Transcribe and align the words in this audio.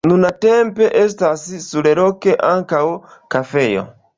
Nuntempe 0.09 0.87
estas 1.01 1.43
surloke 1.67 2.35
ankaŭ 2.49 2.83
kafejo. 3.37 3.89